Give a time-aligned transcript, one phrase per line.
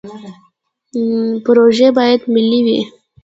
[1.43, 2.79] پروژې باید ملي وي